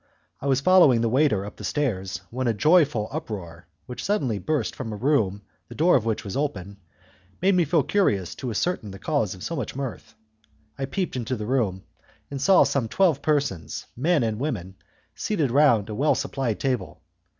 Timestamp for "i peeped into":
10.75-11.35